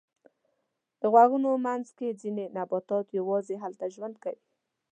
[0.99, 4.41] د غرونو منځ کې ځینې نباتات یواځې هلته ژوند کوي.